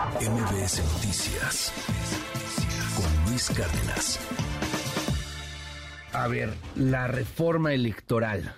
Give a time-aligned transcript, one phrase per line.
[0.00, 1.72] MBS Noticias
[2.96, 4.18] con Luis Cárdenas.
[6.14, 8.54] A ver, la reforma electoral.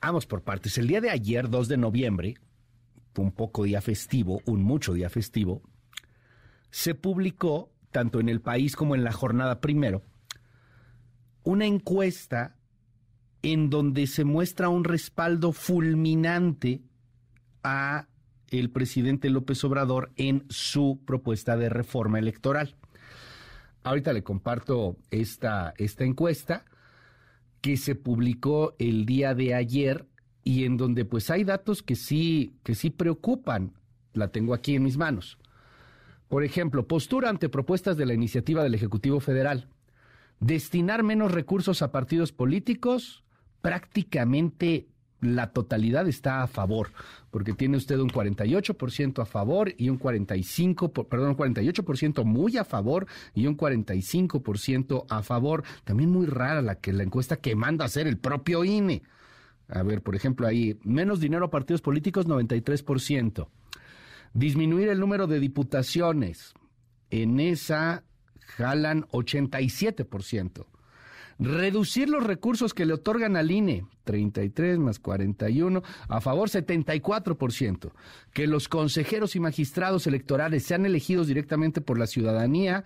[0.00, 0.78] Vamos por partes.
[0.78, 2.34] El día de ayer, 2 de noviembre,
[3.16, 5.60] un poco día festivo, un mucho día festivo,
[6.70, 10.02] se publicó, tanto en el país como en la jornada primero,
[11.42, 12.54] una encuesta
[13.42, 16.80] en donde se muestra un respaldo fulminante
[17.64, 18.06] a
[18.58, 22.76] el presidente López Obrador en su propuesta de reforma electoral.
[23.82, 26.64] Ahorita le comparto esta, esta encuesta
[27.60, 30.06] que se publicó el día de ayer
[30.42, 33.72] y en donde pues hay datos que sí, que sí preocupan.
[34.12, 35.38] La tengo aquí en mis manos.
[36.28, 39.68] Por ejemplo, postura ante propuestas de la iniciativa del Ejecutivo Federal.
[40.40, 43.24] Destinar menos recursos a partidos políticos,
[43.60, 44.88] prácticamente
[45.24, 46.90] la totalidad está a favor,
[47.30, 52.64] porque tiene usted un 48% a favor y un 45, perdón, un 48% muy a
[52.64, 55.64] favor y un 45% a favor.
[55.84, 59.02] También muy rara la que la encuesta que manda a hacer el propio INE.
[59.68, 63.48] A ver, por ejemplo, ahí menos dinero a partidos políticos 93%.
[64.34, 66.54] Disminuir el número de diputaciones.
[67.10, 68.04] En esa
[68.56, 70.66] jalan 87%.
[71.38, 77.92] Reducir los recursos que le otorgan al INE, 33 más 41, a favor 74%.
[78.32, 82.84] Que los consejeros y magistrados electorales sean elegidos directamente por la ciudadanía,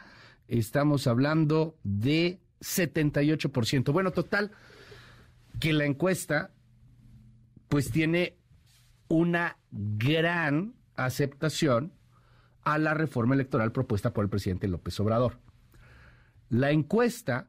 [0.48, 3.92] estamos hablando de 78%.
[3.92, 4.52] Bueno, total,
[5.60, 6.50] que la encuesta
[7.68, 8.38] pues tiene
[9.08, 11.92] una gran aceptación
[12.62, 15.38] a la reforma electoral propuesta por el presidente López Obrador.
[16.48, 17.48] La encuesta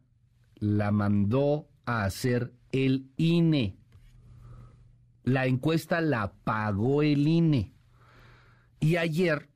[0.60, 3.78] la mandó a hacer el INE.
[5.24, 7.74] La encuesta la pagó el INE.
[8.80, 9.50] Y ayer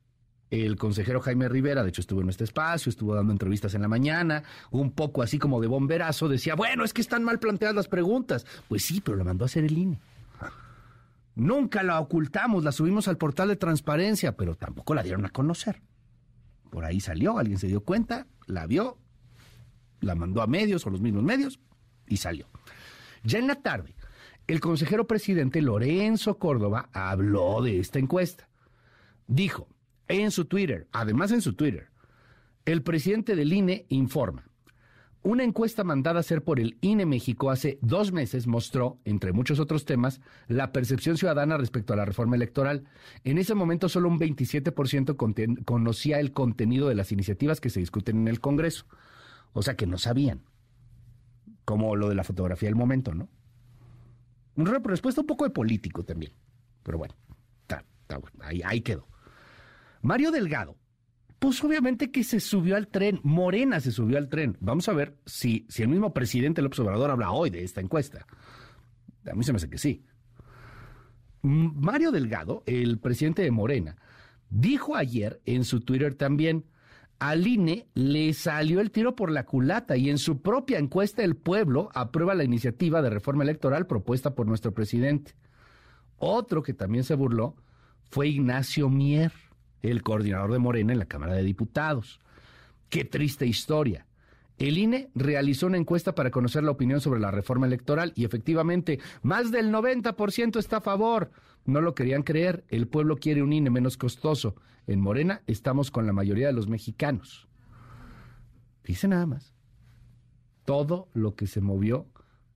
[0.50, 3.88] el consejero Jaime Rivera, de hecho estuvo en este espacio, estuvo dando entrevistas en la
[3.88, 7.88] mañana, un poco así como de bomberazo, decía, bueno, es que están mal planteadas las
[7.88, 8.46] preguntas.
[8.68, 10.00] Pues sí, pero la mandó a hacer el INE.
[11.34, 15.82] Nunca la ocultamos, la subimos al portal de transparencia, pero tampoco la dieron a conocer.
[16.70, 18.98] Por ahí salió, alguien se dio cuenta, la vio,
[20.04, 21.60] la mandó a medios o los mismos medios
[22.06, 22.46] y salió.
[23.22, 23.94] Ya en la tarde,
[24.46, 28.48] el consejero presidente Lorenzo Córdoba habló de esta encuesta.
[29.26, 29.68] Dijo
[30.08, 31.88] en su Twitter, además en su Twitter,
[32.66, 34.44] el presidente del INE informa.
[35.22, 39.58] Una encuesta mandada a hacer por el INE México hace dos meses mostró, entre muchos
[39.58, 42.84] otros temas, la percepción ciudadana respecto a la reforma electoral.
[43.24, 48.18] En ese momento solo un 27% conocía el contenido de las iniciativas que se discuten
[48.18, 48.84] en el Congreso.
[49.54, 50.42] O sea que no sabían.
[51.64, 53.30] Como lo de la fotografía del momento, ¿no?
[54.56, 56.32] Una respuesta un poco de político también.
[56.82, 57.16] Pero bueno,
[57.62, 57.84] está,
[58.40, 59.08] ahí, ahí quedó.
[60.02, 60.76] Mario Delgado,
[61.38, 63.20] pues obviamente que se subió al tren.
[63.22, 64.56] Morena se subió al tren.
[64.60, 68.26] Vamos a ver si, si el mismo presidente López Obrador habla hoy de esta encuesta.
[69.26, 70.04] A mí se me hace que sí.
[71.42, 73.96] Mario Delgado, el presidente de Morena,
[74.48, 76.64] dijo ayer en su Twitter también,
[77.18, 81.36] al INE le salió el tiro por la culata y en su propia encuesta el
[81.36, 85.34] pueblo aprueba la iniciativa de reforma electoral propuesta por nuestro presidente.
[86.18, 87.56] Otro que también se burló
[88.10, 89.32] fue Ignacio Mier,
[89.82, 92.20] el coordinador de Morena en la Cámara de Diputados.
[92.88, 94.06] Qué triste historia.
[94.58, 99.00] El INE realizó una encuesta para conocer la opinión sobre la reforma electoral y efectivamente
[99.22, 101.30] más del 90% está a favor.
[101.64, 104.54] No lo querían creer, el pueblo quiere un INE menos costoso.
[104.86, 107.48] En Morena estamos con la mayoría de los mexicanos.
[108.84, 109.54] Dice nada más.
[110.64, 112.06] Todo lo que se movió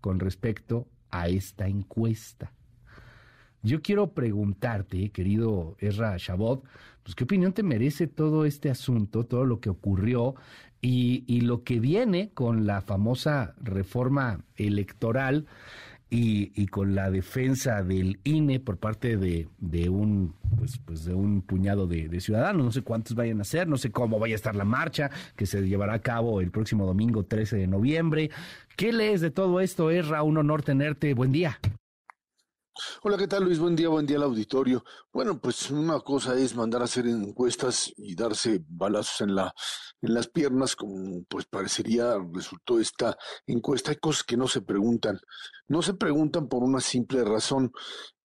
[0.00, 2.52] con respecto a esta encuesta.
[3.62, 6.64] Yo quiero preguntarte, querido Ezra Shabot,
[7.02, 10.36] pues qué opinión te merece todo este asunto, todo lo que ocurrió
[10.80, 15.46] y, y lo que viene con la famosa reforma electoral
[16.10, 21.42] y, con la defensa del INE por parte de, de un pues, pues de un
[21.42, 22.64] puñado de, ciudadanos.
[22.64, 25.46] No sé cuántos vayan a ser, no sé cómo vaya a estar la marcha que
[25.46, 28.30] se llevará a cabo el próximo domingo 13 de noviembre.
[28.76, 30.22] ¿Qué lees de todo esto, Erra?
[30.22, 31.12] Un honor tenerte.
[31.14, 31.58] Buen día.
[33.02, 33.58] Hola, ¿qué tal Luis?
[33.58, 34.84] Buen día, buen día al auditorio.
[35.12, 39.30] Bueno, pues una cosa es mandar a hacer encuestas y darse balazos en
[40.00, 43.16] en las piernas, como pues parecería resultó esta
[43.46, 43.90] encuesta.
[43.90, 45.18] Hay cosas que no se preguntan.
[45.66, 47.72] No se preguntan por una simple razón.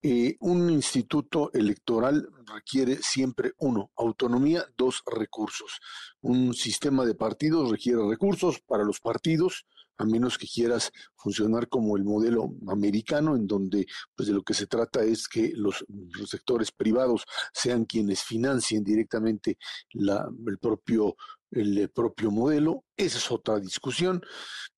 [0.04, 5.80] Eh, un instituto electoral requiere siempre uno, autonomía, dos, recursos.
[6.22, 9.66] Un sistema de partidos requiere recursos para los partidos,
[9.98, 13.86] a menos que quieras funcionar como el modelo americano, en donde
[14.16, 15.86] pues de lo que se trata es que los,
[16.26, 17.24] sectores privados
[17.54, 19.58] sean quienes financien directamente
[19.92, 21.16] la, el propio
[21.52, 22.84] el propio modelo.
[22.98, 24.22] Esa es otra discusión.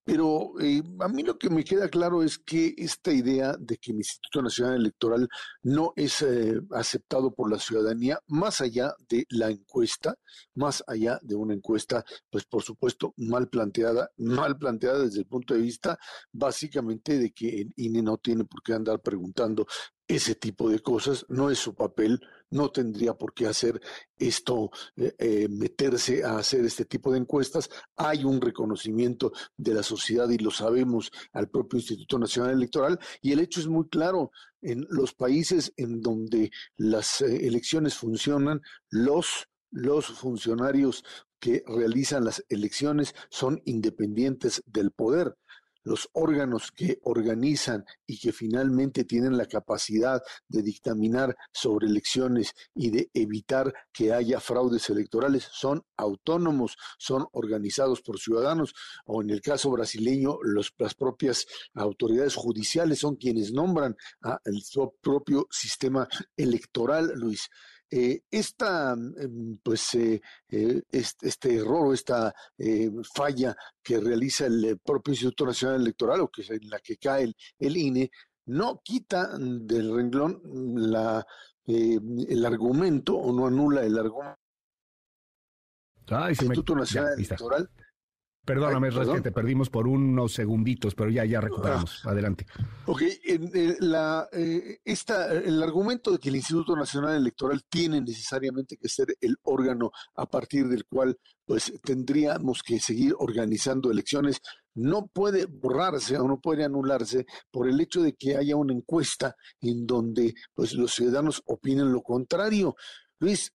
[0.05, 3.91] Pero eh, a mí lo que me queda claro es que esta idea de que
[3.91, 5.27] el Instituto Nacional Electoral
[5.63, 10.15] no es eh, aceptado por la ciudadanía, más allá de la encuesta,
[10.53, 15.55] más allá de una encuesta, pues por supuesto mal planteada, mal planteada desde el punto
[15.55, 15.97] de vista
[16.31, 19.65] básicamente de que el INE no tiene por qué andar preguntando
[20.07, 22.21] ese tipo de cosas, no es su papel,
[22.51, 23.81] no tendría por qué hacer
[24.17, 27.69] esto, eh, eh, meterse a hacer este tipo de encuestas.
[27.95, 33.31] Hay un reconocimiento de la sociedad y lo sabemos al propio Instituto Nacional Electoral y
[33.31, 34.31] el hecho es muy claro.
[34.61, 41.03] En los países en donde las eh, elecciones funcionan, los los funcionarios
[41.37, 45.35] que realizan las elecciones son independientes del poder
[45.85, 52.89] los órganos que organizan y que finalmente tienen la capacidad de dictaminar sobre elecciones y
[52.89, 58.73] de evitar que haya fraudes electorales son autónomos, son organizados por ciudadanos,
[59.05, 61.45] o en el caso brasileño, las propias
[61.75, 64.41] autoridades judiciales son quienes nombran al
[65.01, 67.49] propio sistema electoral, Luis.
[67.97, 72.33] Eh, esta, mm, pues, eh, eh, este, error o esta
[73.13, 77.33] falla que realiza el propio Instituto Nacional Electoral o que es en la que cae
[77.57, 78.11] el, INE,
[78.47, 80.41] no quita del renglón
[80.75, 81.25] la,
[81.65, 84.39] el argumento o no anula el argumento.
[86.29, 87.69] Instituto Nacional Electoral
[88.45, 92.03] Perdóname, es que te perdimos por unos segunditos, pero ya, ya recuperamos.
[92.05, 92.11] Ah.
[92.11, 92.45] Adelante.
[92.85, 93.01] Ok,
[93.79, 99.07] la, eh, esta, el argumento de que el Instituto Nacional Electoral tiene necesariamente que ser
[99.19, 104.41] el órgano a partir del cual pues tendríamos que seguir organizando elecciones
[104.75, 109.35] no puede borrarse o no puede anularse por el hecho de que haya una encuesta
[109.61, 112.75] en donde pues los ciudadanos opinen lo contrario.
[113.19, 113.53] Luis,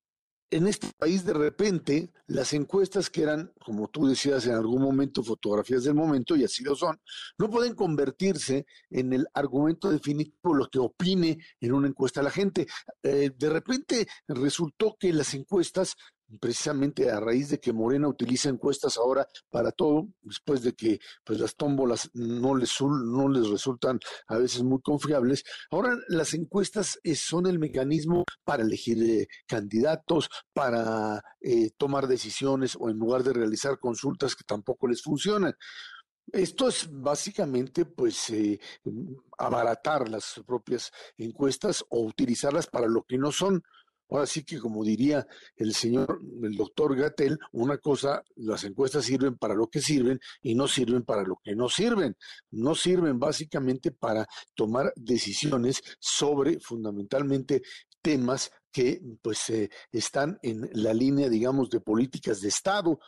[0.51, 5.23] en este país de repente las encuestas que eran, como tú decías en algún momento,
[5.23, 7.01] fotografías del momento, y así lo son,
[7.39, 12.67] no pueden convertirse en el argumento definitivo, lo que opine en una encuesta la gente.
[13.03, 15.97] Eh, de repente resultó que las encuestas
[16.39, 21.41] precisamente a raíz de que Morena utiliza encuestas ahora para todo, después de que pues
[21.41, 23.99] las tómbolas no les, no les resultan
[24.29, 30.29] a veces muy confiables, ahora las encuestas eh, son el mecanismo para elegir eh, candidatos,
[30.53, 35.55] para eh, tomar decisiones o en lugar de realizar consultas que tampoco les funcionan.
[36.33, 38.33] Esto es básicamente, pues,
[39.37, 43.65] abaratar las propias encuestas o utilizarlas para lo que no son.
[44.11, 45.27] Ahora sí que como diría
[45.57, 50.55] el señor, el doctor Gatel, una cosa, las encuestas sirven para lo que sirven y
[50.55, 52.17] no sirven para lo que no sirven.
[52.51, 57.63] No sirven básicamente para tomar decisiones sobre fundamentalmente
[58.03, 62.99] temas que pues eh, están en la línea, digamos, de políticas de Estado,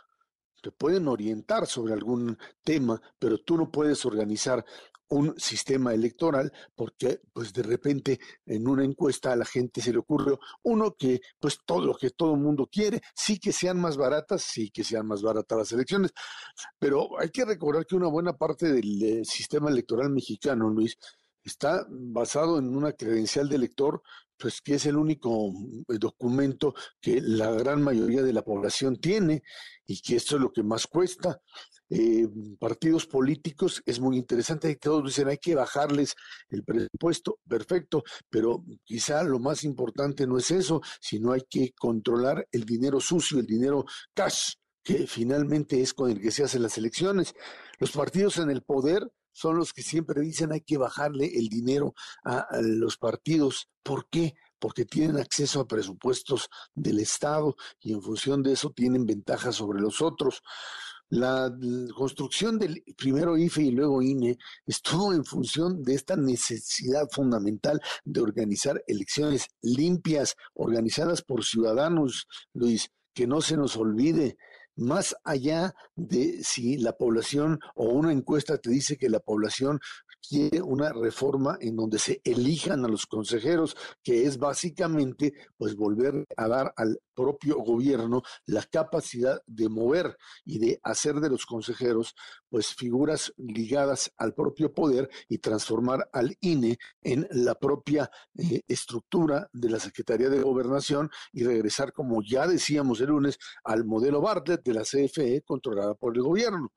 [0.63, 4.65] te pueden orientar sobre algún tema, pero tú no puedes organizar
[5.13, 9.99] un sistema electoral porque pues de repente en una encuesta a la gente se le
[9.99, 13.97] ocurrió uno que pues todo lo que todo el mundo quiere, sí que sean más
[13.97, 16.13] baratas, sí que sean más baratas las elecciones,
[16.79, 20.97] pero hay que recordar que una buena parte del sistema electoral mexicano, Luis,
[21.45, 24.03] está basado en una credencial de elector,
[24.39, 25.53] pues que es el único
[25.89, 29.43] eh, documento que la gran mayoría de la población tiene
[29.87, 31.41] y que esto es lo que más cuesta
[31.95, 32.27] eh,
[32.59, 36.15] partidos políticos, es muy interesante, todos dicen hay que bajarles
[36.49, 42.49] el presupuesto, perfecto, pero quizá lo más importante no es eso, sino hay que controlar
[42.51, 43.85] el dinero sucio, el dinero
[44.15, 47.35] cash, que finalmente es con el que se hacen las elecciones.
[47.79, 51.95] Los partidos en el poder son los que siempre dicen hay que bajarle el dinero
[52.25, 53.69] a los partidos.
[53.83, 54.35] ¿Por qué?
[54.63, 59.81] porque tienen acceso a presupuestos del Estado y en función de eso tienen ventajas sobre
[59.81, 60.41] los otros.
[61.13, 61.55] La
[61.95, 68.23] construcción del primero IFE y luego INE estuvo en función de esta necesidad fundamental de
[68.23, 74.39] organizar elecciones limpias, organizadas por ciudadanos, Luis, que no se nos olvide,
[74.75, 79.81] más allá de si la población o una encuesta te dice que la población
[80.27, 86.25] quiere una reforma en donde se elijan a los consejeros, que es básicamente pues volver
[86.37, 92.15] a dar al propio gobierno la capacidad de mover y de hacer de los consejeros
[92.49, 99.49] pues figuras ligadas al propio poder y transformar al INE en la propia eh, estructura
[99.53, 104.63] de la Secretaría de Gobernación y regresar, como ya decíamos el lunes, al modelo Bartlett
[104.65, 106.73] de la CFE controlada por el gobierno.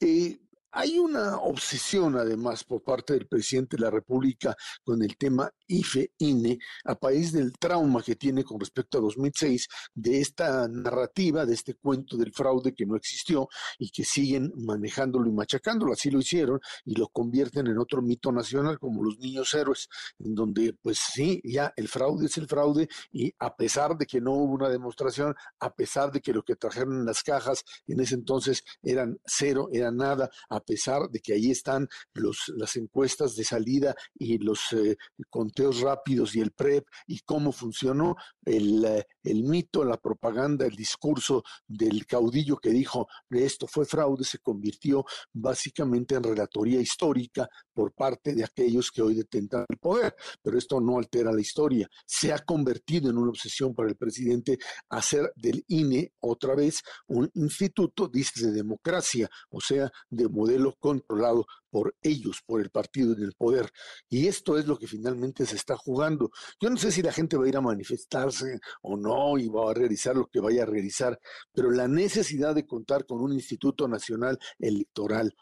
[0.00, 0.40] Eh,
[0.72, 6.58] Hay una obsesión, además, por parte del presidente de la República con el tema IFE-INE,
[6.84, 11.74] a país del trauma que tiene con respecto a 2006, de esta narrativa, de este
[11.74, 13.48] cuento del fraude que no existió
[13.78, 15.92] y que siguen manejándolo y machacándolo.
[15.92, 19.88] Así lo hicieron y lo convierten en otro mito nacional como los niños héroes,
[20.20, 24.20] en donde, pues sí, ya el fraude es el fraude y a pesar de que
[24.20, 28.00] no hubo una demostración, a pesar de que lo que trajeron en las cajas en
[28.00, 33.36] ese entonces eran cero, era nada, a pesar de que ahí están los, las encuestas
[33.36, 34.96] de salida y los eh,
[35.28, 40.76] conteos rápidos y el PREP y cómo funcionó el, eh, el mito, la propaganda, el
[40.76, 47.92] discurso del caudillo que dijo esto fue fraude, se convirtió básicamente en relatoría histórica por
[47.92, 50.14] parte de aquellos que hoy detentan el poder.
[50.42, 51.88] Pero esto no altera la historia.
[52.06, 54.58] Se ha convertido en una obsesión para el presidente
[54.88, 61.46] hacer del INE otra vez un instituto, dice, de democracia, o sea, de modelo controlado
[61.70, 63.70] por ellos, por el partido en el poder.
[64.08, 66.30] Y esto es lo que finalmente se está jugando.
[66.60, 69.70] Yo no sé si la gente va a ir a manifestarse o no y va
[69.70, 71.18] a realizar lo que vaya a realizar,
[71.52, 75.34] pero la necesidad de contar con un Instituto Nacional Electoral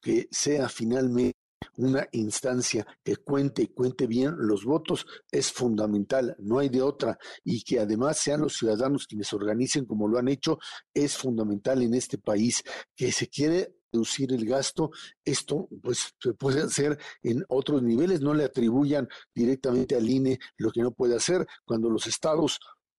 [0.00, 1.45] que sea finalmente
[1.76, 7.18] una instancia que cuente y cuente bien los votos es fundamental, no hay de otra,
[7.44, 10.58] y que además sean los ciudadanos quienes organicen como lo han hecho,
[10.92, 12.62] es fundamental en este país,
[12.94, 14.90] que se quiere reducir el gasto,
[15.24, 20.70] esto pues se puede hacer en otros niveles, no le atribuyan directamente al INE lo
[20.70, 22.58] que no puede hacer cuando los estados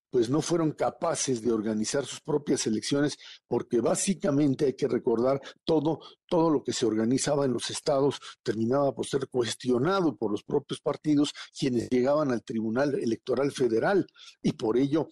[0.10, 6.00] pues no fueron capaces de organizar sus propias elecciones, porque básicamente hay que recordar todo,
[6.28, 10.80] todo lo que se organizaba en los estados terminaba por ser cuestionado por los propios
[10.80, 14.08] partidos, quienes llegaban al Tribunal Electoral Federal,
[14.42, 15.08] y por ello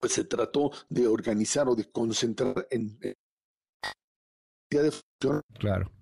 [0.00, 2.98] pues se trató de organizar o de concentrar en,
[5.58, 5.92] Claro.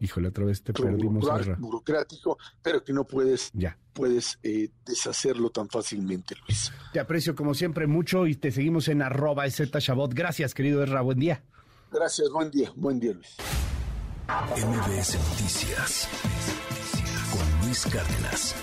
[0.00, 1.26] Híjole, otra vez te perdimos.
[1.58, 3.76] burocrático, pero que no puedes, ya.
[3.92, 6.72] puedes eh, deshacerlo tan fácilmente, Luis.
[6.92, 10.14] Te aprecio como siempre mucho y te seguimos en arroba Shabot.
[10.14, 11.00] Gracias, querido Erra.
[11.00, 11.42] Buen día.
[11.90, 12.70] Gracias, buen día.
[12.76, 13.36] Buen día, Luis.
[14.28, 16.08] MBS Noticias
[17.32, 18.54] con Luis Cárdenas.